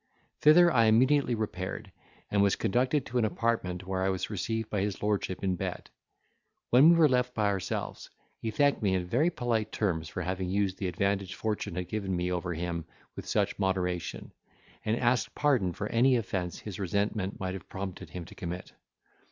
Thither 0.39 0.71
I 0.71 0.85
immediately 0.85 1.35
repaired, 1.35 1.91
and 2.31 2.41
was 2.41 2.55
conducted 2.55 3.05
to 3.05 3.19
an 3.19 3.25
apartment 3.25 3.85
where 3.85 4.01
I 4.01 4.09
was 4.09 4.31
received 4.31 4.67
by 4.71 4.81
his 4.81 5.03
lordship 5.03 5.43
in 5.43 5.55
bed. 5.55 5.91
When 6.71 6.89
we 6.89 6.95
were 6.95 7.07
left 7.07 7.35
by 7.35 7.45
ourselves, 7.49 8.09
he 8.41 8.49
thanked 8.49 8.81
me 8.81 8.95
in 8.95 9.05
very 9.05 9.29
polite 9.29 9.71
terms 9.71 10.09
for 10.09 10.23
having 10.23 10.49
used 10.49 10.79
the 10.79 10.87
advantage 10.87 11.35
fortune 11.35 11.75
had 11.75 11.87
given 11.87 12.15
me 12.15 12.31
over 12.31 12.55
him 12.55 12.85
with 13.15 13.27
such 13.27 13.59
moderation, 13.59 14.33
and 14.83 14.97
asked 14.97 15.35
pardon 15.35 15.71
for 15.71 15.85
any 15.89 16.15
offence 16.15 16.57
his 16.57 16.79
resentment 16.79 17.39
might 17.39 17.53
have 17.53 17.69
prompted 17.69 18.09
him 18.09 18.25
to 18.25 18.33
commit. 18.33 18.71